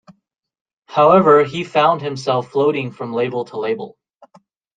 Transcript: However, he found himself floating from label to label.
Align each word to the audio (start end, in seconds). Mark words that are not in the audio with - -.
However, 0.87 1.43
he 1.43 1.63
found 1.63 2.01
himself 2.01 2.49
floating 2.49 2.89
from 2.91 3.13
label 3.13 3.45
to 3.45 3.59
label. 3.59 3.99